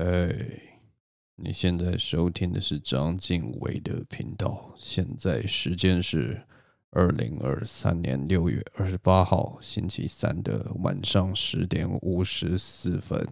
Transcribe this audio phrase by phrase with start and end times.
[0.00, 0.34] 哎，
[1.36, 4.72] 你现在收听的是张敬伟的频道。
[4.74, 6.40] 现在时间是
[6.88, 13.28] 二零二三年六月二十八号星期三的晚上十点五十四分。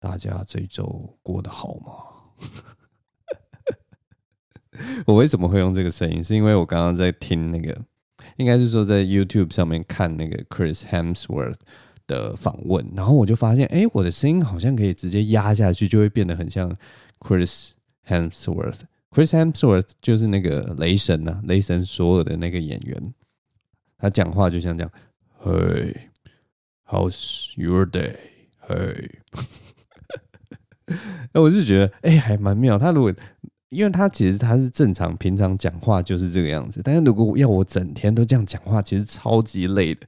[0.00, 1.92] 大家这周过得好吗？
[5.06, 6.24] 我为什么会用这个声音？
[6.24, 7.78] 是因为我刚刚在听那个，
[8.38, 11.58] 应该是说在 YouTube 上面看那个 Chris Hemsworth。
[12.06, 16.76] 的访问，然后我就发现，哎，我的声音好像可以直接压下去，就会变得很像
[17.20, 17.70] Chris
[18.06, 18.80] Hemsworth。
[19.10, 23.14] Chris Hemsworth 就是那个雷神呐、啊，雷神索尔的那个演员，
[23.96, 24.90] 他讲话就像这样
[25.42, 25.94] ：“Hey,
[26.86, 28.16] how's your day?
[28.68, 29.10] Hey。
[31.32, 32.78] ”那，我就觉得，哎，还蛮妙。
[32.78, 33.12] 他如果，
[33.76, 40.06] 因为他其实他是正常平常讲话就是这个样子，但是如果要我整天都这样讲话，其实超级累的。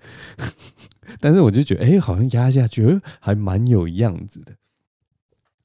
[1.20, 4.52] 但是我就觉得，哎、好像压下去还蛮有样子的，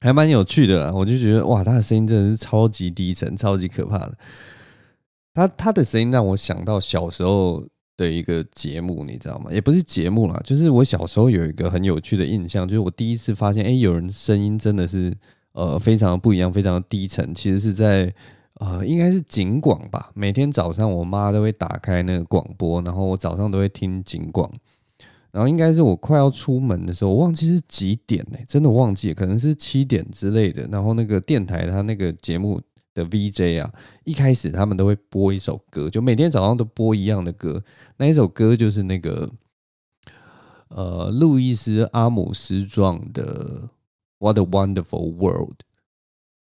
[0.00, 0.92] 还蛮有趣的啦。
[0.92, 4.16] 我就觉得，哇，他的声音真的是超级低沉，超级可怕的。
[5.34, 9.50] 他他的声音让我想到小时候的一个节目，你知道吗？
[9.52, 15.14] 也不是节目啦，就是我小时候有一个很有趣的印象，就是我第一次发现，哎、有人声音真的是
[15.54, 17.34] 呃非常不一样，非常的低沉。
[17.34, 18.14] 其实是在
[18.60, 20.12] 呃应该是警广吧。
[20.14, 24.48] 每天早上我妈都会打开那个广播，然后我早上都会听警广。
[25.32, 28.38] 然后应该是我快要出门的时候，我忘记是几点呢？
[28.46, 30.64] 真的忘记，可能是七点之类的。
[30.70, 32.60] 然后那个电台它那个节目
[32.94, 33.72] 的 VJ 啊，
[34.04, 37.64] 一开始他们都会播一首歌，就每天早上都播一样的歌。
[37.96, 39.28] 那一首歌就是那个
[40.68, 43.62] 呃，路易斯阿姆斯壮的
[44.18, 45.56] 《What a Wonderful World》。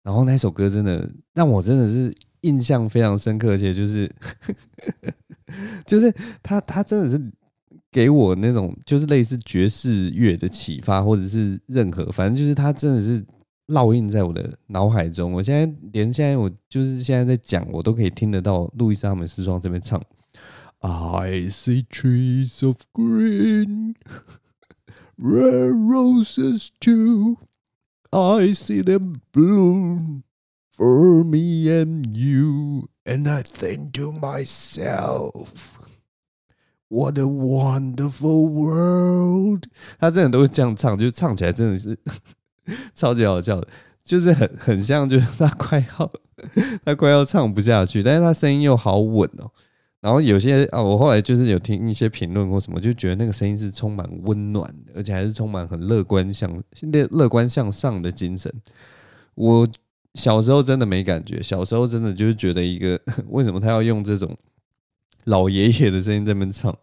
[0.03, 4.09] 然后那首歌真的让我真的是印象非常深刻，而且就是
[5.85, 7.31] 就是他他真的是。
[7.91, 13.25] 给我那种就是类似爵士乐的启发，或者是任何，反正就是他真的是
[13.69, 15.33] 烙印在我的脑海中。
[15.33, 19.99] 我现在连现在我就是现在在讲，我都可以听得到路易斯·阿姆斯壮这边唱。
[20.81, 23.95] I see trees of green,
[25.17, 27.37] rare roses too.
[28.11, 30.23] I see them bloom
[30.71, 35.77] for me and you, and I think to myself.
[36.87, 39.65] What a wonderful world！
[39.99, 41.95] 他真的都会这样唱，就是唱起来真的是
[42.95, 43.67] 超级好笑的，
[44.03, 46.11] 就是很很像，就是他快要
[46.83, 49.51] 他快要唱不下去，但是他声音又好稳哦。
[50.01, 58.53] 然后有些啊，我后来就是有听一些评论或什么，就觉得那个声音是充满温暖的，而且还是充满很乐观向现在乐观向上的精神。
[59.35, 59.67] 我
[60.15, 62.99] 小时候真的没感觉，小时候真的就是觉得一个
[63.29, 64.37] 为什么他要用这种。
[65.25, 66.75] 老爷爷的声音在那边唱，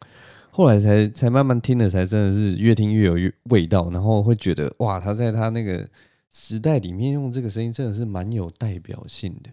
[0.51, 5.85] 后来才才慢慢听的，才真的是越听越有味道，然后会觉得哇，他在他那个
[6.31, 9.51] 时代里面用这个声音真的是蛮有代表性的，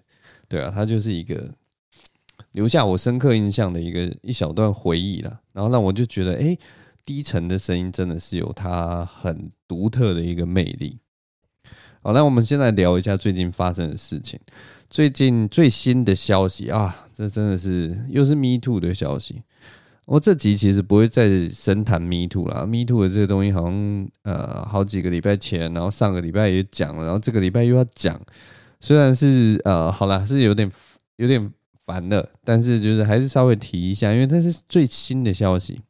[0.49, 1.49] 对啊，他就是一个
[2.53, 6.57] 留下我深刻印象的一个一小段回忆了，然后让我就觉得，哎，
[7.05, 10.97] 低沉的声音真的是有它很独特的一个魅力。
[12.01, 14.39] 好，那我们先来聊一下最近发生的事情。
[14.89, 19.41] 最近最新的消息啊，这真的是又是 Me Too 的消息。
[20.05, 28.19] 我这集其实不会再深谈 Me Too 啦，Me Too 的这个东西好像呃好几个礼拜前，然后上个礼拜也讲了，然后这个礼拜又要讲。
[28.81, 30.69] 虽然是呃好啦，是有点
[31.15, 31.49] 有点
[31.85, 35.81] 烦了，但是就是还是稍微提一下，因为它是最新的消息。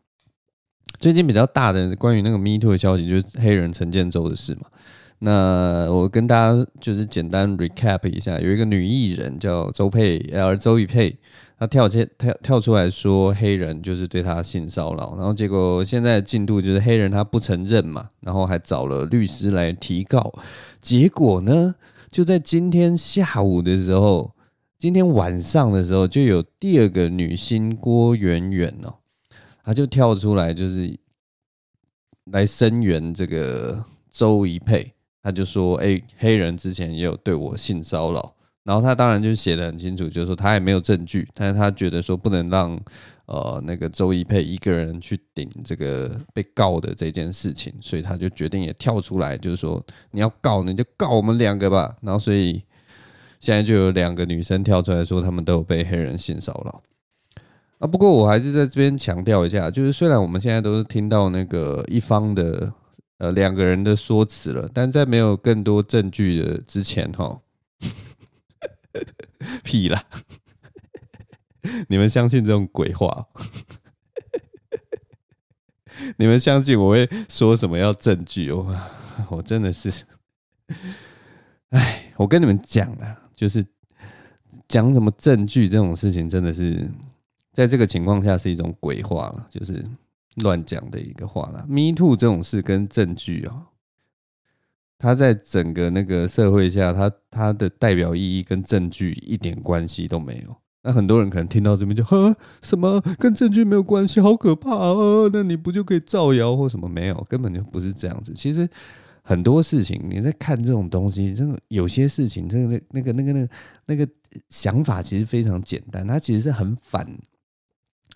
[0.99, 4.61] 最近比较大的关于那个 Me Too 的消息，就是黑人陈建州的事嘛。
[5.19, 11.17] 那我跟大家就是简单 recap 一下，有一个女艺人叫周佩，呃，周雨佩，
[11.57, 20.33] 她跳跳跳跳出来说黑人就是对她性骚扰，然后结果现在进度就是黑人她不承认嘛，然后还找了律师来提告，
[20.81, 21.75] 结果呢，
[22.11, 24.31] 就在今天下午的时候，
[24.83, 28.93] 今天晚上的时候，就有第二个女星郭圆圆哦，
[29.63, 30.93] 她就跳出来就是
[32.25, 34.91] 来声援这个周一佩。
[35.21, 42.77] 他就说：“哎、黑人之前也有对我性骚扰，然后他当然就写得很清楚，就是说他也没有证据，但是他觉得说不能让
[43.27, 49.81] 呃那个周一佩一个人去顶这个被告的这件事情，所以他就决定也跳出来，就是说
[50.11, 51.95] 你要告你就告我们两个吧。
[52.01, 52.61] 然后所以
[53.43, 56.81] 现在就有两个女生跳出来说，他们都有被黑人性骚扰。
[57.79, 62.73] 啊，不过我还是在这边强调一下，就是虽然我们现在都是听到那个一方的。”
[63.19, 67.39] 呃，两个人的说辞了，但在没有更多证据的之前，哈，
[69.63, 70.03] 屁啦！
[71.87, 73.27] 你们相信这种鬼话？
[76.17, 78.51] 你们相信我会说什么要证据？
[78.51, 78.75] 我
[79.29, 79.89] 我真的是，
[82.17, 83.65] 我跟你们讲了，就是
[84.67, 86.89] 讲什么证据这种事情，真的是
[87.51, 89.83] 在这个情况下是一种鬼话了，就是
[90.37, 91.65] 乱讲的一个话了。
[91.67, 93.67] Me too 这种事跟证据啊，
[94.97, 100.55] 它在整个那个社会下，它它的代表意义跟证据一点关系都没有。
[100.85, 104.93] 那很多人可能听到这边就呵，什么跟证据没有关系，好可怕啊！
[105.31, 106.89] 那你不就可以造谣或什么？
[106.89, 108.33] 没有，根本就不是这样子。
[108.33, 108.67] 其实
[109.23, 113.49] 很多事情你在看这种东西，真的有些事情，这个那那个那个那个
[113.87, 114.07] 那个
[114.49, 117.07] 想法其实非常简单，它其实是很反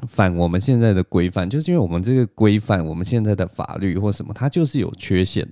[0.08, 5.48] 反我们现在的规范，就是因为我们这个规范，我们现在的法律或什么，它就是有缺陷，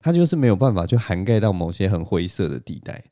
[0.00, 3.04] 它就是没有办法去涵盖到某些很灰色的地带，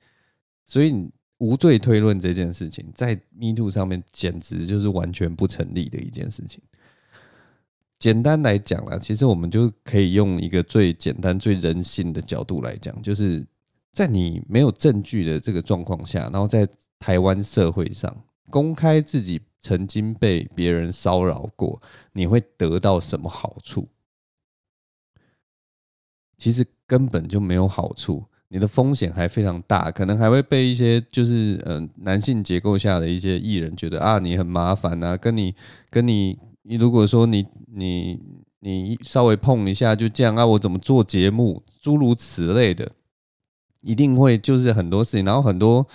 [0.64, 1.10] 所以。
[1.38, 6.62] 无罪推论这件事情，在 MeToo 上面简直就是完全不成立的一件事情。
[8.02, 13.46] 简单来讲啦，其实我们就可以用一个最简单、最人性的角度来讲，就是
[13.92, 16.66] 在你没有证据的这个状况下，然后在
[16.98, 18.12] 台湾社会上
[18.50, 21.80] 公开自己曾经被别人骚扰过，
[22.14, 23.86] 你会得到什么好处？
[26.36, 28.24] 其实根本就没有好处。
[28.48, 35.54] 你的风险还非常大，可能还会被一些就是嗯、男性结构下的一些艺人觉得啊，你很麻烦啊，跟你
[35.88, 38.20] 跟你你如果说你你
[38.60, 42.92] 你稍微碰一下就这样啊，我怎么做节目诸如此类的，
[43.80, 45.86] 一定会就是很多事情，然后很多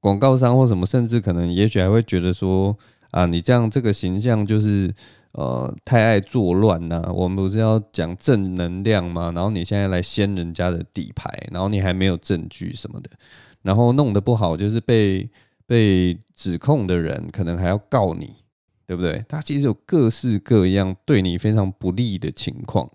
[0.00, 2.76] 广告商或什么，甚至可能也许还会觉得说
[3.10, 4.92] 啊，你这样这个形象就是。
[5.36, 9.32] 呃，太爱作乱呐、我们不是要讲正能量吗？
[9.34, 13.10] 然后你现在来掀人家的底牌，然后你还没有证据什么的，
[13.62, 15.28] 然后弄得不好，就是被
[15.66, 18.30] 被指控的人可能还要告你，
[18.86, 19.24] 对不对？
[19.28, 22.90] 他其实有各式各样对你非常不利的情况。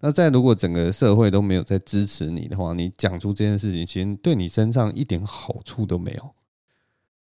[0.00, 6.34] 那在如果整个社会都没有在支持你的话，你讲出这件事情，其实对你身上一点好处都没有，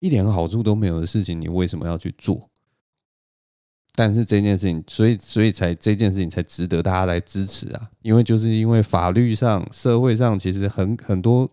[0.00, 2.48] 一点好处都没有的事情，你为什么要去做？
[3.94, 7.90] 但是这件事情，所以所以才这件事情才值得大家来支持啊！
[8.02, 11.48] 因为就是因为法律上、社会上，其实很很多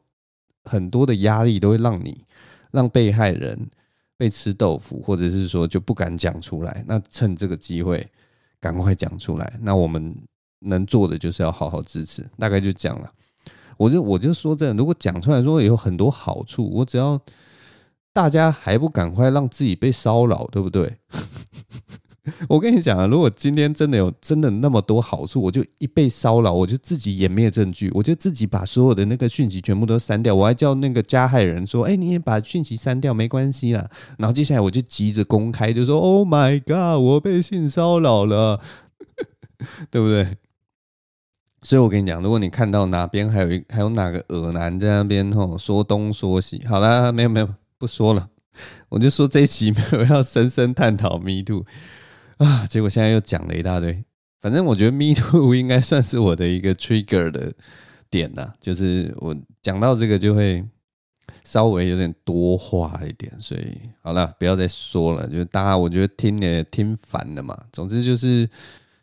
[0.63, 2.25] 很多的压力都会让你
[2.71, 3.69] 让被害人
[4.21, 6.85] 被吃豆腐，或者是说就不敢讲出来。
[6.87, 8.07] 那趁这个机会
[8.59, 9.59] 赶快讲出来。
[9.63, 10.15] 那我们
[10.59, 12.23] 能做的就是要好好支持。
[12.37, 13.11] 大概就讲了，
[13.77, 17.19] 我就我就说这样，如果讲出来说有很多好处，我只要
[18.13, 20.97] 大家还不赶快让自己被骚扰，对不对？
[22.47, 33.89] 我跟你讲啊，如果今天真的有真的那么多好处，我就一被骚扰，我就自己湮灭证据，我就自己把所有的那个讯息全部都删掉，我还叫那个加害人说：“哎，你也把讯息删掉，没关系啦。”
[34.19, 38.61] 然后接下来我就急着公开，就说：“Oh my god，我被性骚扰了，
[39.89, 40.37] 对不对？”
[41.63, 48.29] 所以我跟你讲，如果你看到哪边还有一还有哪个恶男在那边吼说东说西，好了，没有没有不说了，
[48.89, 51.65] 我就说这一期没有要深深探讨 Me Too。
[52.45, 52.65] 啊！
[52.67, 54.03] 结果现在又讲了一大堆，
[54.39, 57.53] 反正我觉得 Me Too 应该算是我的一个 trigger 的
[58.09, 60.65] 点呐，就是我讲到这个就会
[61.43, 67.57] 稍微有点多话一点，所以好了，不要再说了，就是大家我觉得听也听烦了嘛。
[67.71, 68.49] 总之就是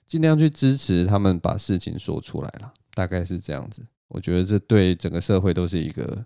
[0.07, 3.83] 尽量去支持他们把事情说出来了，大概是这样子。
[4.09, 6.25] 我觉得这对整个社会都是一个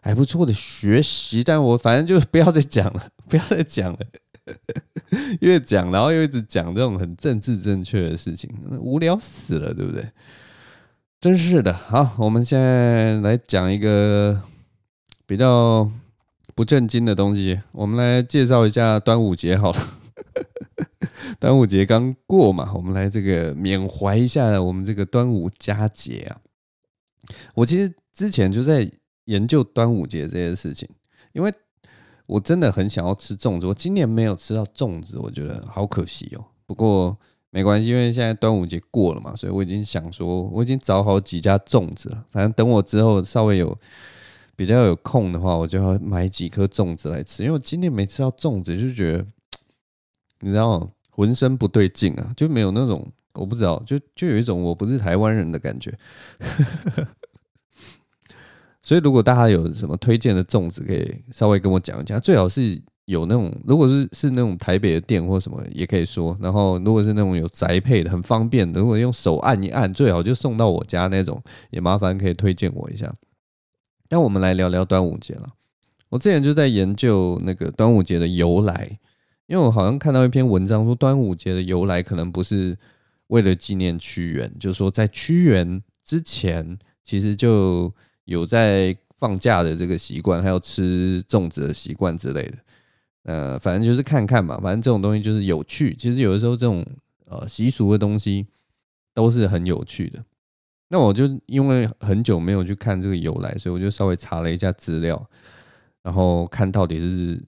[0.00, 3.98] 还不错的学习，但我反正就不要再讲了，不要再讲了。
[5.40, 10.04] 越讲，然后又一直讲这种很政治正确的事情，无聊死了，对不对？
[11.20, 11.72] 真是的。
[11.72, 14.42] 好，我们现在来讲一个
[15.26, 15.90] 比较
[16.54, 17.60] 不正经的东西。
[17.72, 19.78] 我们来介绍一下端午节好了。
[21.38, 26.40] 端午节刚过嘛，我们来这个缅怀一下我们这个端午佳节啊。
[27.54, 28.90] 我其实之前就在
[29.24, 30.88] 研究端午节这件事情，
[31.32, 31.52] 因为。
[32.26, 36.44] 我真的很想要吃粽子，我今年没有吃到粽子，我觉得好可惜哦。
[36.66, 37.16] 不过
[37.50, 42.24] 没关系，因为现在端午节过了嘛，所以我已经想说，我已经找好几家粽子了。
[42.28, 43.78] 反正等我之后稍微有
[44.56, 47.44] 比较有空的话，我就要买几颗粽子来吃。
[47.44, 49.26] 因为我今年没吃到粽子，就觉得
[50.40, 55.96] 你知道，浑身不对劲啊，就没有那种我不知道，就就有一种我不是台湾人的感觉。
[58.86, 62.20] 所以，如果大家有什么推荐的粽子，可以稍微跟我讲一下。
[62.20, 66.38] 最好是有那种，如果是是那种台北的店或什么，也可以说。
[66.40, 73.12] 然后，如果是那种有宅配的，很方便的，如果用手按一按，最好就送到我家那种，也麻烦可以推荐我一下。
[74.08, 75.48] 那我们来聊聊端午节了。
[76.10, 78.96] 我之前就在研究那个端午节的由来，
[79.48, 82.78] 因为我好像看到一篇文章说，端午节的由来可能不是
[83.26, 87.92] 为了纪念屈原，就是说在屈原之前，其实就。
[88.26, 92.58] 有在放假的这个习惯，还有吃粽子的习惯之类的。
[93.22, 95.96] 呃，反正就是看看嘛，反正这种东西就是有趣。
[95.96, 96.84] 其实有的时候这种
[97.24, 98.46] 呃习俗的东西
[99.14, 100.22] 都是很有趣的。
[100.88, 105.28] 那我就因为很久没有去看这个由来，所以我就稍微查了一下资料，
[106.02, 107.42] 然后看到底是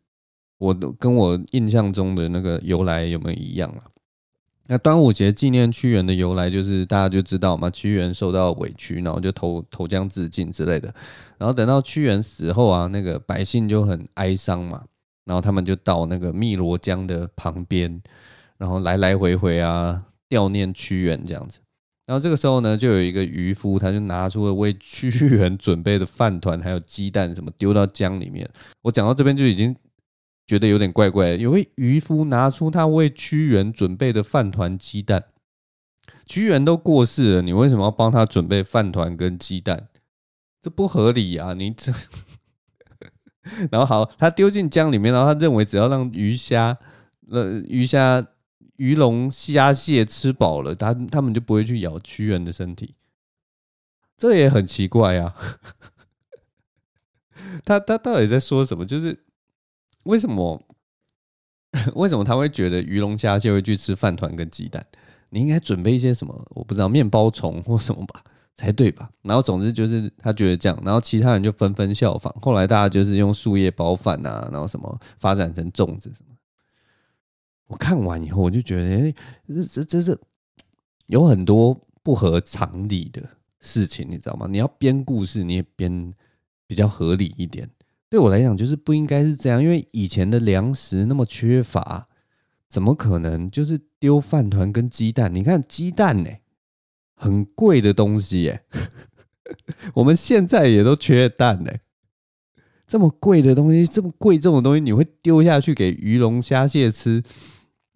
[0.58, 3.84] 我跟我印象中的那个由来有没有一样啊？
[4.68, 10.94] 那端午节纪念屈原的由来，就是大家就知道嘛，屈原受到委屈，然后就投投江自尽之类的。
[11.38, 14.84] 然后等到屈原死后啊，那个百姓就很哀伤嘛。
[15.24, 18.00] 然后他们就到那个汨罗江的旁边，
[18.56, 21.58] 然后来来回回啊悼念屈原这样子。
[22.06, 28.48] 然后这个时候呢，就有一个渔夫，他就拿出了为屈原准备的饭团，还有鸡蛋什么丢到江里面。
[28.80, 29.76] 我讲到这边就已经
[30.48, 31.34] 觉得有点怪怪。
[31.34, 35.26] 有位渔夫拿出他为屈原准备的饭团、鸡蛋，
[36.26, 39.88] 屈原都过世了，你为什么要帮他准备饭团跟鸡蛋？
[40.62, 41.52] 这不合理啊！
[41.52, 41.92] 你这。
[43.70, 46.76] 然后好，他丢进江里面，然后他认为只要让鱼虾、
[47.30, 48.26] 呃鱼虾、
[48.76, 52.94] 鱼龙虾蟹吃饱了，他他们就不会去咬屈原的身体。
[54.16, 55.34] 这也很奇怪啊！
[57.64, 58.84] 他他到底在说什么？
[58.84, 59.24] 就是
[60.08, 60.60] 为什么
[61.94, 64.84] 为什么他会觉得鱼龙虾蟹会去吃饭团跟鸡蛋？
[65.30, 66.46] 你应该准备一些什么？
[66.50, 68.24] 我不知道，面包虫或什么吧。
[68.58, 69.08] 才对吧？
[69.22, 72.34] 然后总之就是他觉得这样，然后其他人就纷纷效仿。
[72.42, 76.34] 后来大家就是用树叶包饭啊，然后什么发展成粽子什么。
[77.68, 79.14] 我看完以后，我就觉得，哎，
[79.46, 80.18] 这这这是
[81.06, 83.22] 有很多不合常理的
[83.60, 84.48] 事情，你知道吗？
[84.50, 86.12] 你要编故事，你也编
[86.66, 87.70] 比较合理一点。
[88.10, 92.08] 对我来讲，就是不应该是这样，因为以前的粮食那么缺乏，
[92.68, 95.34] 怎么可能就是丢饭团跟鸡蛋？
[95.34, 96.30] 你看鸡蛋呢？
[97.14, 98.62] 很贵的东西耶，
[99.94, 101.72] 我们现在也都缺蛋呢。
[102.86, 107.22] 这么贵的东西，这么贵这种东西，你会丢下去给鱼龙虾蟹吃？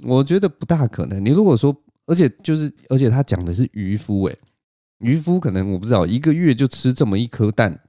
[0.04, 1.24] 我觉得不大可能。
[1.24, 4.36] 你如果说，而且就是，而且他讲的是渔夫，诶，
[4.98, 7.80] 渔夫可能我不知道，一个月就吃这么一颗蛋，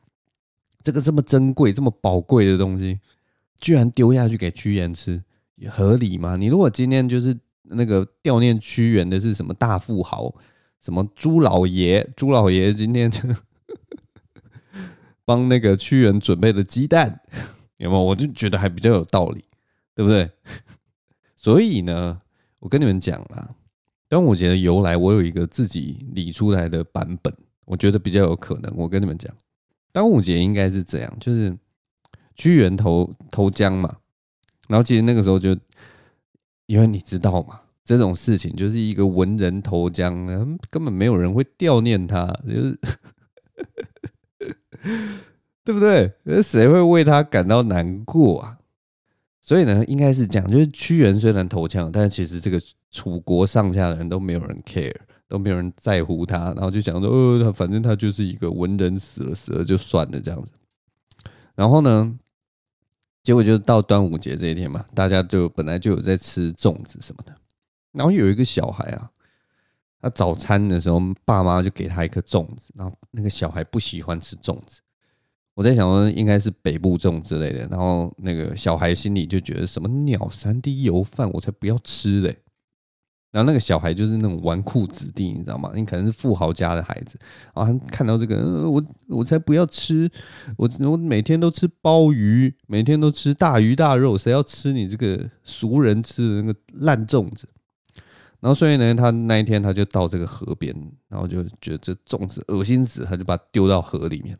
[0.84, 3.00] 这个这么珍贵、这么宝贵的东西，
[3.58, 5.24] 居然丢下去给屈原吃，
[5.70, 6.36] 合理吗？
[6.36, 10.36] 你如果今天就是那个悼念屈原的是什么大富豪？
[10.82, 12.06] 什么朱老爷？
[12.16, 13.22] 朱老爷今天就
[15.24, 17.22] 帮那个屈原准备的鸡蛋，
[17.78, 18.04] 有没有？
[18.04, 19.46] 我就觉得还比较有道理，
[19.96, 20.30] 对不对？
[21.38, 22.22] 所以呢，
[22.60, 23.56] 我跟你们讲啦，
[24.10, 28.74] 端午节的由来，我有一个自己理出来的版本，我觉得比较有可能。
[28.76, 29.34] 我跟你们讲，
[29.94, 31.58] 端午节应该是这样，就是
[32.36, 33.98] 屈原投投江嘛，
[34.68, 35.56] 然后其实那个时候就，
[36.66, 37.62] 因为你知道嘛。
[37.86, 40.26] 这种事情就是一个文人投江，
[40.70, 42.80] 根本没有人会悼念他，就是
[45.66, 46.14] 对不对？
[46.42, 48.58] 谁会为他感到难过啊？
[49.42, 52.58] 所以呢，应该是讲，就是屈原虽然投江，但其实这个
[52.90, 54.96] 楚国上下的人都没有人 care，
[55.34, 60.52] 都没有人在乎他，然后就想说，呃，反正他就是一个文人死了，死了就算了这样子。
[61.56, 62.20] 然后呢，
[63.24, 67.36] 结果就到端午节这一天嘛，大家就本来就有在吃粽子什么的。
[67.94, 69.10] 然后有一个小孩啊，
[70.00, 72.72] 他早餐的时候，爸妈就给他一颗粽子。
[72.76, 74.82] 然后那个小孩不喜欢吃粽子，
[75.56, 77.68] 我在想说应该是北部粽之类的。
[77.72, 82.38] 然后那个小孩心里就觉得什么鸟三滴油饭，我才不要吃嘞。
[83.34, 85.72] 然后那个小孩就是那种纨绔子弟，你知道吗？
[85.74, 87.18] 你可能是富豪家的孩子，
[87.56, 90.08] 然后他看到这个，我我才不要吃，
[90.56, 97.48] 我我每天都吃鲍鱼，每天都吃大鱼大肉，谁要吃你这个俗人吃的那个烂粽子？
[98.40, 100.72] 然后所以呢，他那一天他就到这个河边，
[101.08, 104.38] 然后就觉得这粽子恶心死，他就把它丢到河里面。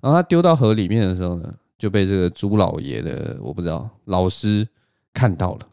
[0.00, 4.66] 然后他丢到河里面的时候呢，就被这个朱老爷的我不知道老师
[5.14, 5.68] 看到了。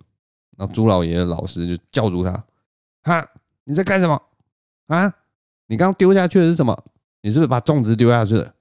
[0.60, 2.32] 然后朱老爷的老师就叫住他
[3.04, 3.26] ：“哈，
[3.64, 4.22] 你在干什么？
[4.88, 5.10] 啊，
[5.68, 6.78] 你刚丢下去的是什么？
[7.22, 8.54] 你是不是把粽子丢下去了？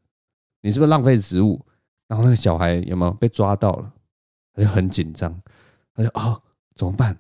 [0.61, 1.61] 你是不是浪费食物？”
[2.07, 3.93] 然后那个小孩有没有被抓到了？
[4.55, 5.43] 他就很紧张，
[5.93, 6.41] 他就啊，
[6.77, 7.19] 怎么办？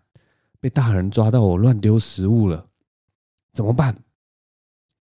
[0.61, 2.68] 被大人抓到我乱丢食物了，
[3.52, 3.97] 怎么办？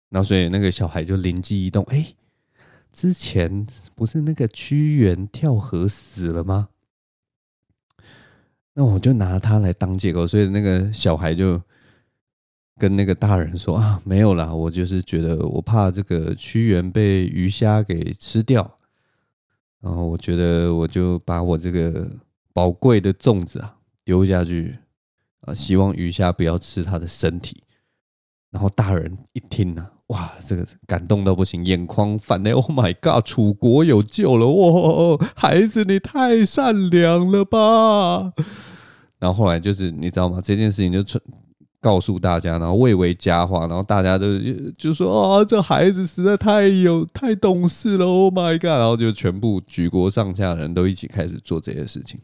[0.09, 2.13] 然后所以那个小孩就灵机一动，哎，
[2.93, 6.69] 之前不是那个屈原跳河死了吗？
[8.75, 11.59] 那我就拿他来当借口，所以那个小孩就
[12.77, 18.77] 跟那个大人说啊，没有啦，我就是觉得我怕这个屈原被鱼虾给吃掉，
[19.81, 22.07] 然后我觉得我就把我这个
[22.53, 24.77] 宝贵的粽子啊丢下去。
[25.41, 27.61] 啊，希望鱼虾不要吃他的身体。
[28.49, 32.51] 然后大人一听呢，哇，这个感动到不行，眼眶泛泪。
[32.51, 34.47] Oh my god，楚国有救了！
[34.47, 38.31] 哇，孩子你太善良了吧！
[39.17, 40.39] 然后后来就是你知道吗？
[40.43, 41.19] 这件事情就传
[41.81, 44.27] 告诉大家，然后蔚为佳话，然后大家都
[44.77, 48.05] 就说啊，这孩子实在太有太懂事了。
[48.05, 52.19] Oh my god，然后就全部举国上下的人都一起开始做这些事情。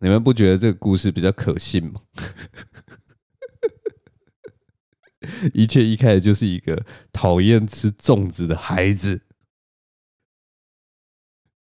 [0.00, 1.92] 你们不觉得这个故事比较可信吗？
[5.54, 9.22] 一切一开始就是一个讨厌吃粽子的孩子，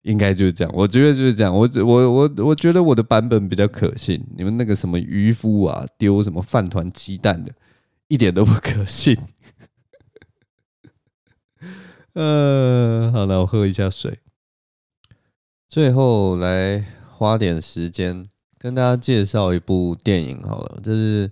[0.02, 0.74] 应该就是这样。
[0.76, 1.56] 我觉得就是这样。
[1.56, 4.26] 我我我我觉得我的版本比较可信。
[4.36, 7.54] 你们那个什么渔夫啊，丢什么饭团鸡蛋的，
[8.08, 9.18] 一点都不可信。
[12.14, 14.20] 呃，好了，我喝一下水。
[15.68, 16.96] 最后来。
[17.20, 21.30] 花点时间跟大家介绍一部电影好了，就是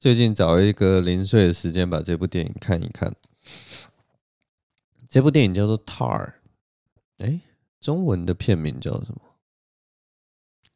[0.00, 3.12] 最近找一个零碎的时间把这部电影看一看。
[5.08, 6.26] 这部电影叫做《Tar》，
[7.16, 7.40] 哎，
[7.80, 9.20] 中文的片名叫什么？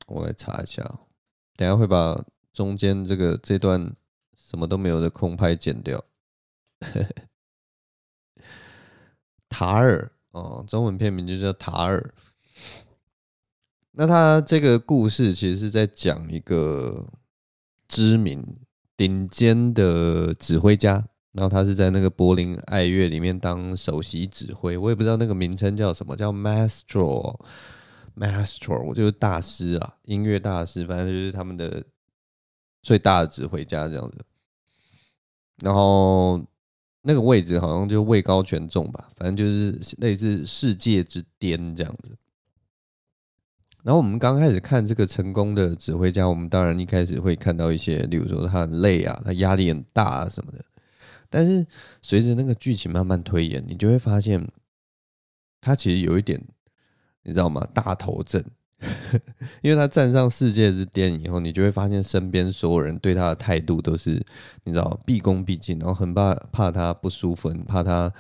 [0.08, 0.82] 我来查一下，
[1.54, 2.20] 等下会把
[2.52, 3.94] 中间这个这段
[4.36, 6.04] 什么都没有的空拍剪掉。
[9.48, 12.12] 塔尔哦，中文片名就叫塔尔。
[13.92, 17.06] 那他这个故事其实是在讲一个
[17.86, 18.58] 知名
[18.96, 31.84] 顶尖的指挥家，然后他是在那个柏林爱乐里面当首席指挥，我也不知道那个名称叫什么，叫 master，master，我就是大师啊，音乐大师，反正就是他们的
[32.82, 34.18] 最大的指挥家这样子。
[35.62, 36.44] 然后
[37.02, 42.14] 那个位置好像就位高权重吧，反正就是类似世界之巅这样子。
[43.82, 50.64] 然后我们刚开始看这个成功的指挥家，我们当然一开始会看到一些，例如说他很累啊，他压力很大啊什么的。
[51.28, 51.66] 但是
[52.00, 54.46] 随着那个剧情慢慢推演，你就会发现
[55.60, 56.40] 他其实有一点，
[57.24, 57.66] 你知道吗？
[57.74, 58.40] 大头症，
[59.62, 64.24] 因为他站上世界之巅以后，你就会发现身边所有人对他的态度都是，
[64.64, 68.12] 你知道，毕恭毕敬，然后很怕怕他不舒服，很怕他。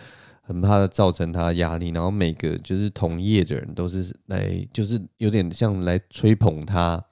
[0.44, 7.02] 很怕造成他压力，然后每个就是同业的人都是来，就是有点像来吹捧他，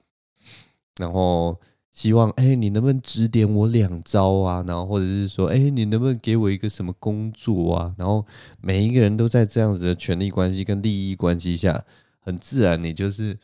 [0.97, 1.57] 然后
[1.91, 4.61] 希望哎、你能不能指点我两招啊？
[4.67, 7.95] 然后或者是说，哎、你能不能给我一个什么工作啊？
[7.97, 8.25] 然后
[8.59, 11.85] 每一个人都在这样子的权力关系跟利益关系下，
[12.19, 13.37] 很自然，你就是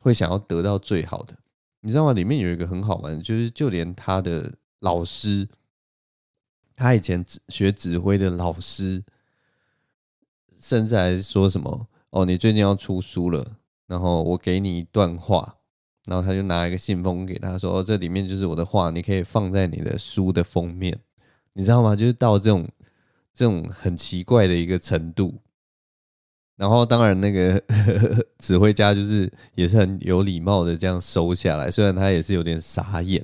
[0.00, 1.34] 会想要得到最好的，
[1.80, 2.12] 你知道吗？
[2.12, 5.48] 里面有一个很好玩，就是就连他的老师，
[6.76, 9.02] 他以前学指挥的老师。
[10.64, 15.56] 甚至还说什么哦，你最近要出书了，然后我给你一段话，
[16.06, 20.98] 然后他就拿一个信封给他说，哦，这里面就是我的话，你可以放在你的书的封面，
[21.52, 21.94] 你知道吗？
[21.94, 22.66] 就是到这种
[23.34, 25.34] 这种很奇怪的一个程度。
[26.56, 33.22] 然后当然那个呵 呵指挥家就是也是很有礼貌的这样收下来，虽然他也是有点傻眼，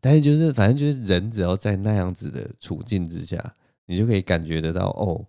[0.00, 5.26] 但是就是反正就是人只要在那样子的处境之下，你就可以感觉得到哦。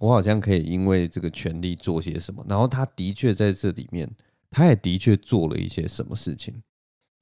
[0.00, 4.10] 我好像可以因为这个权力做些什么，然后他的确在这里面，
[4.50, 6.62] 他也的确做了一些什么事情，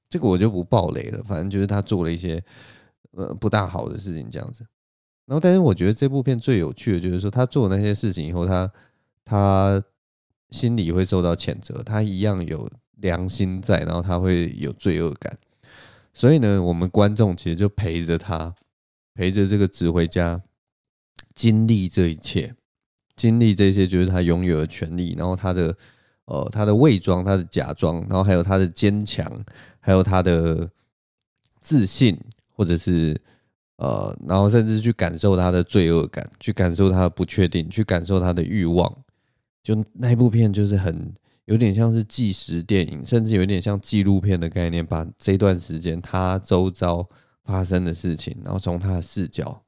[0.09, 1.21] 这个我就不爆雷了。
[1.21, 2.41] 反正就是他做了一些
[3.11, 4.65] 呃不大好的事情这样子。
[5.25, 8.71] 然后，但是我觉得这部片最有趣的就是说，他做那些事情以后，他
[9.25, 9.83] 他
[10.49, 15.37] 心里会受到谴责，他一样有良心在，然后他会有罪恶感。
[16.13, 18.55] 所以呢，我们观众其实就陪着他，
[19.13, 20.41] 陪着这个指挥家
[21.35, 22.55] 经历这一切。
[23.19, 25.75] 经历这些就是他拥有的权利，然后他的
[26.23, 29.29] 呃他的伪装、他的假装，然后还有他的坚强，
[29.81, 30.69] 还有他的
[31.59, 32.17] 自信，
[32.55, 33.19] 或者是
[33.75, 38.89] 呃，然后甚至去感受他的罪恶感，去感受他的不确定，去感受他的欲望。
[39.61, 47.05] 就那部片就是很有点像是纪实电影，甚至有点像纪录片的概念，把这段时间他周遭
[47.43, 49.61] 发生的事情，然后从他的视角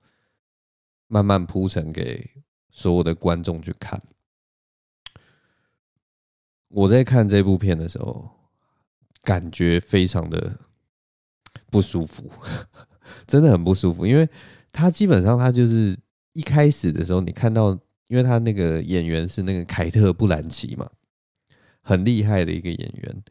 [1.07, 2.29] 慢慢铺陈给。
[2.71, 4.01] 所有的观众去看，
[6.69, 8.29] 我在看这部片的时候，
[9.21, 10.57] 感觉非常的
[11.69, 12.31] 不舒服，
[13.27, 14.07] 真的很不舒服。
[14.07, 14.27] 因为
[14.71, 15.97] 他基本上他就是
[16.31, 20.89] 一开始的时候，你看到，因为他那个演员是那个凯特·布兰奇嘛，
[21.81, 23.23] 很厉害的一个演员，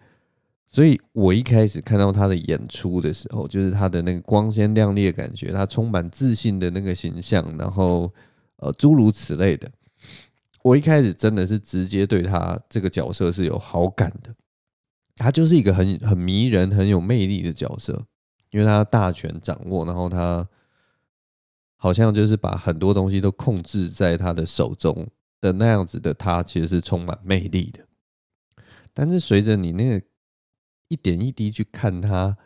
[0.67, 8.13] 所以我一开始看到他的演出的时候，就是他的那个光鲜亮丽的感觉，他充满自信的那个形象，然后。
[8.61, 9.71] 呃，诸如此类的，
[10.63, 14.35] 我一开始真的是直接对他这个角色是有好感的。
[15.17, 18.07] 他就是一个很很迷人、很有魅力的角色，
[18.51, 20.49] 因为他大权掌握，然后他
[21.77, 25.09] 好像就是把很多东西都控制在他的手中
[25.41, 27.87] 的那样子的他，其实是充满魅力的。
[28.95, 30.07] 但是随着你那个
[30.89, 32.37] 一点一滴去看他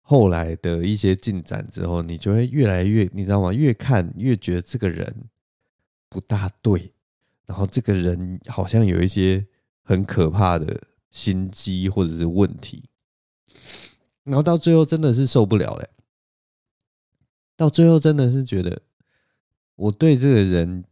[0.00, 3.52] 后来的一些进展之后，你就会越来越，你知道吗？
[3.52, 5.28] 越看越觉得这个人
[6.14, 6.92] 不大对，
[7.44, 9.44] 然后这个人好像有一些
[9.82, 12.84] 很可怕的心机或者是问题，
[14.22, 15.88] 然后到最后真的是受不了了。
[17.56, 18.80] 到最后真的是觉得
[19.74, 20.84] 我对这个人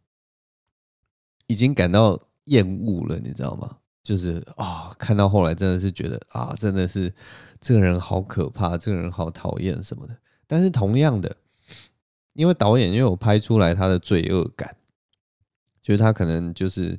[1.47, 3.77] 已经感到厌恶了，你知道吗？
[4.03, 7.13] 就是啊、看到后来真的是觉得啊，真的是
[7.61, 10.17] 这个人好可怕，这个人好讨厌什么的。
[10.45, 11.33] 但是同样的，
[12.33, 14.75] 因为导演又有拍出来他的罪恶感，
[15.83, 16.97] 就是他可能就是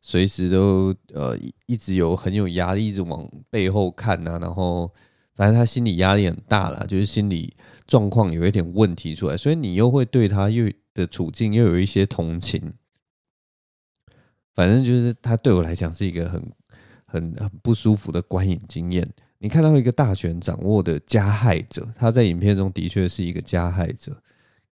[0.00, 4.92] 随时都呃一直有很有压力，一直往背后看呐、啊，然后
[5.36, 7.54] 反正他心理压力很大啦，就是心理。
[7.84, 12.72] 状况有一点问题出来，所以你又会对他又的处境又有一些同情。
[14.54, 16.40] 反正就是他对我来讲是一个很
[17.04, 19.06] 很很不舒服的观影经验。
[19.38, 24.16] 你看到一个大权掌握的加害者，他在影片中的确是一个加害者，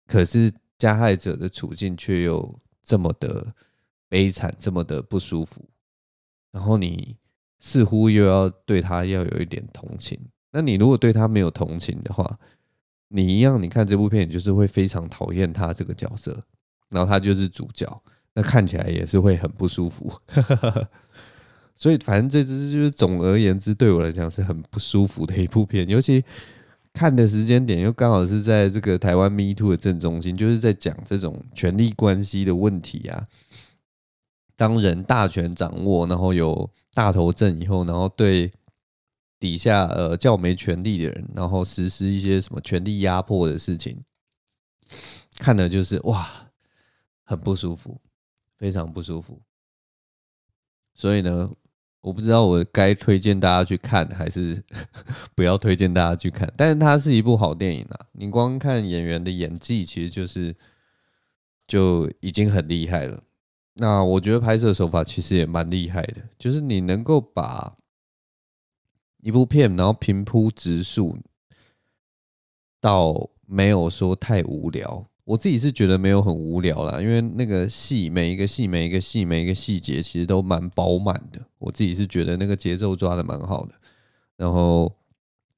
[0.08, 2.58] 可是加害者的处境却又
[2.90, 3.54] 这么的
[4.10, 5.64] 悲惨，这么的不舒服。
[6.52, 7.16] 然后你
[7.60, 10.20] 似乎又要对他要有一点同情。
[10.52, 12.40] 那你如果对他没有同情的话，
[13.10, 16.42] 你一样，你看这部片，你就是会非常讨厌他这个角色，
[16.90, 17.86] 然后他就是主角，
[18.34, 20.12] 那看起来也是会很不舒服。
[21.78, 25.88] 所以，反正这只就是总而言之，对我来讲是很不舒服的一部片。
[25.88, 26.26] 尤其
[27.00, 33.26] 看的时间点又刚好是在这个台湾 Me Too 的正中心，就是在讲这种权力关系的问题啊。
[34.58, 38.52] 当人大权掌握，然后有大头症以后，然后对。
[39.40, 44.04] 底下呃较没权力的人，然后实施一些什么权力压迫的事情，
[45.38, 46.28] 看的就是哇，
[47.24, 48.02] 很不舒服，
[48.58, 49.42] 非常不舒服。
[50.94, 51.50] 所以呢，
[52.02, 54.64] 我不知道我该推荐大家去看，还是
[55.36, 56.52] 不要推荐大家去看。
[56.56, 60.56] 但是它是一部好电影啊，你光看演员的演技，其实就是
[61.68, 63.24] 就已经很厉害了。
[63.76, 67.76] 那我觉得拍摄手法其实也蛮厉害的，就是你能够把。
[69.22, 71.20] 一部片，然后平铺直述，
[72.80, 75.09] 到没有说太无聊。
[75.30, 81.40] 我自己是觉得没有很无聊啦，因为那个戏，每一个戏，每一个戏，每一个细节，其实都蛮饱满的。
[81.60, 83.76] 我自己是觉得那个节奏抓得蛮好的，
[84.38, 84.92] 然后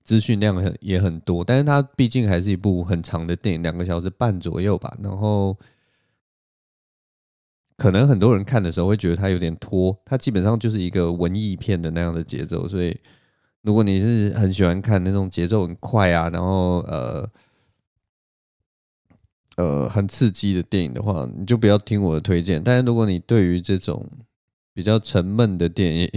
[0.03, 1.41] 资讯量很也很多。
[1.41, 4.93] 但是它毕竟还是一部很长的电影，两个小时半左右吧。
[5.01, 5.57] 然后
[7.77, 12.99] 可能很多人看的时候会觉得它有点拖，它基本上就是一个文艺片的那样的节奏，所以。
[13.63, 17.23] 如果你是很喜欢看那种节奏很快啊，然后呃
[19.61, 22.63] 呃很刺激的电影的话，你就不要听我的推荐。
[22.63, 24.09] 但是如果你对于这种
[24.73, 26.09] 比较沉闷的电影，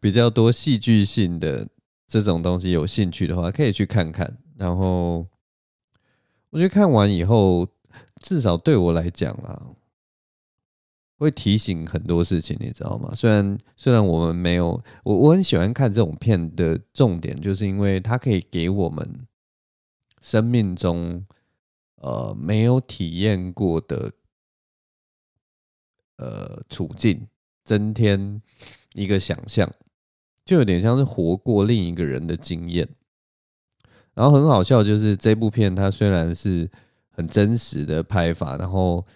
[0.00, 1.68] 比较多戏剧性的
[2.06, 4.38] 这种东西有兴趣的话，可以去看看。
[4.56, 5.26] 然后
[6.50, 7.68] 我觉得看完以后，
[8.22, 9.66] 至少对我来讲啊。
[11.20, 13.12] 会提醒很多事情，你知道吗？
[13.14, 19.26] 虽然虽然我们没有，我我很喜欢看这种片的重点，就是因为它可以给我们
[20.22, 21.22] 生命中
[22.00, 24.12] 呃没有体验过的
[26.16, 27.26] 呃处境，
[27.64, 28.42] 增添
[28.92, 29.72] 一个想象，
[30.44, 32.86] 就有点像是活过另一个人的经验。
[34.12, 36.70] 然后很好笑，就是这部片它虽然是
[37.08, 39.06] 很真实的拍法，然后。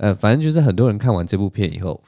[0.00, 2.00] 呃，反正就是很多人看完这部片以后，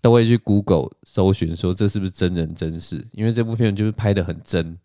[0.00, 3.04] 都会去 Google 搜寻说，这是不是真人真事？
[3.10, 4.78] 因为这部片就是拍的很真，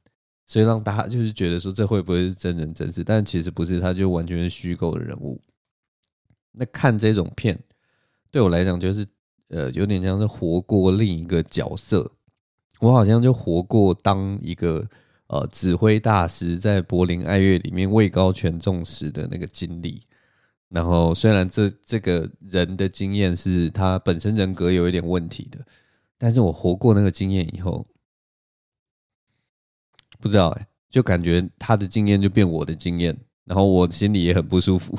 [0.48, 3.04] 所以让大家就是觉得说，这会不会是真人真事？
[3.04, 5.40] 但其实不是，他就完全是虚构的人物。
[6.54, 7.60] 那看这种片
[8.32, 9.06] 对我来讲就是
[9.50, 12.12] 呃有点像是活过另一个角色，
[12.80, 14.88] 我好像就活过当一个
[15.28, 20.02] 呃指挥大师在柏林爱乐里面位高权重时的那个经历。
[20.70, 25.60] 然后，虽然这这个人的经验是他本身人格有一点问题的，
[26.18, 27.88] 但是我活过那个经验以后，
[30.20, 34.98] 不知道哎，就感觉他的经验就变我的经验，然后我心里也很不舒服，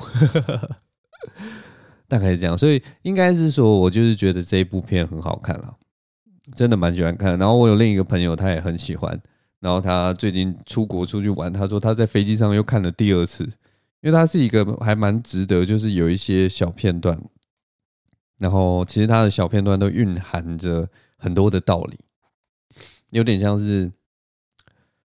[2.08, 2.56] 大概是这样。
[2.56, 5.76] 所以应该是说，我就是觉得这一部片很好看了，
[6.54, 7.38] 真的蛮喜欢看。
[7.38, 9.20] 然后我有另一个朋友，他也很喜欢。
[9.60, 13.48] 然后他最近出国出去玩，他说他在飞机上又看了第二次。
[14.00, 17.20] 因为他是一个还蛮值得，就是有一些小片段，
[18.38, 21.98] 然后其实他的小片段都蕴含着很多的道理，
[23.10, 23.90] 有点像是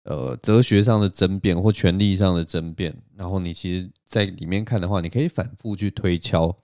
[0.06, 6.56] 呃哲学上的争辩或权力上的争辩，然后你其实在里面看的话，你可以反复去推敲。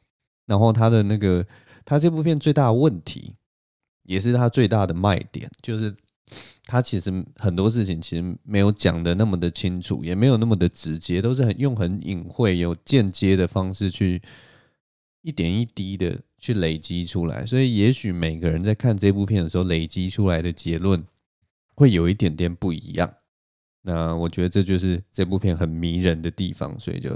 [0.47, 1.47] 然后他的那个，
[1.85, 3.35] 他这部片最大的问题，
[4.03, 5.95] 也是他最大的卖点，就是
[6.67, 14.21] 他其实很多事情其实没有讲的那么的清楚，也没有那么的直接，都是很用很隐晦、有间接的方式去
[15.23, 17.47] 一点一滴的去累积出来。
[17.47, 21.05] 所以，也许每个人在看这部片的时候，累积出来的结论
[21.75, 23.15] 会有一点点不一样。
[23.83, 27.11] 那我觉得这就是这部片很迷人的地方，所以就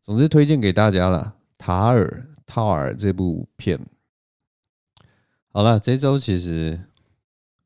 [0.00, 1.34] 总之推荐给大家了。
[1.58, 3.80] 塔尔塔尔这部片，
[5.52, 6.78] 好了，这周其实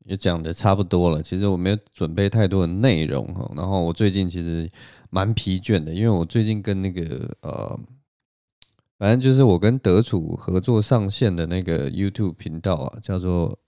[0.05, 1.21] 也讲的差不多了。
[1.21, 3.51] 其实我没有准备太多的内容哈。
[3.55, 4.69] 然后我最近其实
[5.09, 7.79] 蛮疲倦的，因为我最近跟那个呃，
[8.97, 13.59] 反正就是我跟德楚合作上线的那个 YouTube 频道啊，叫做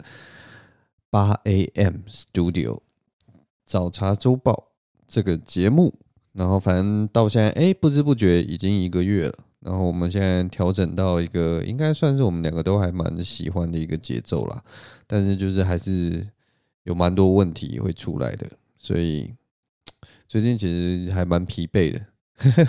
[1.10, 2.80] 八 AM Studio
[3.74, 4.68] 早茶周报
[5.08, 5.92] 这个节目。
[6.34, 9.34] 然后反正到现在，哎，不知不觉已经一个月了。
[9.62, 14.64] 然后我们现在调整到一个应该算是我们两个都还蛮喜欢的一个节奏啦，
[15.08, 16.28] 但是就是还是
[16.84, 19.34] 有蛮多问题会出来的，所以
[20.28, 22.06] 最近其实还蛮疲惫的。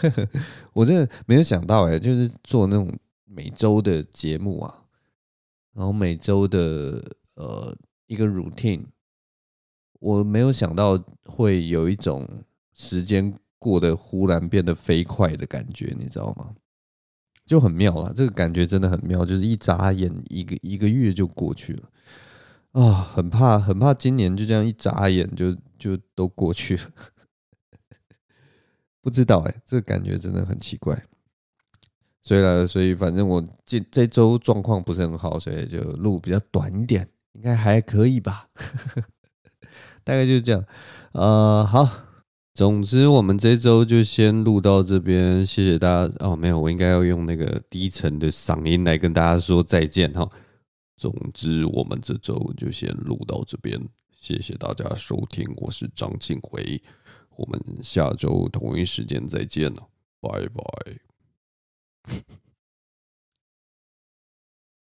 [0.72, 2.90] 我真的没有想到哎，就是做那种
[3.26, 4.84] 每周的节目啊，
[5.74, 7.02] 然后每周的
[7.34, 8.82] 呃一个 routine，
[10.04, 12.28] 我没有想到会有一种
[12.74, 16.54] 时间过得忽然变得飞快的感觉，你知道吗？
[17.46, 21.88] 就很妙了，这个感觉真的很妙，就是一眨眼，一个一个月就过去了
[22.72, 22.92] 啊！
[23.14, 26.82] 很怕，很怕今年就这样一眨眼就就都过去了。
[29.00, 31.02] 不知道哎，这个感觉真的很奇怪。
[32.20, 38.50] 所以呢，所以反正我这这周状况不是很好，所以就录比较短一点，应该还可以吧？
[40.04, 40.64] 大概就是这样。
[41.12, 41.88] 呃，好。
[42.56, 46.14] 总之，我们这周就先录到这边，谢谢大家。
[46.20, 50.30] 哦，没有，我应该要用那个低沉的嗓音来跟大家说再见哈。
[50.96, 53.76] 总之，我们这周就先录到这边，
[54.12, 56.80] 谢谢大家收听，我是张庆辉，
[57.34, 59.88] 我们下周同一时间再见了，
[60.20, 60.62] 拜拜。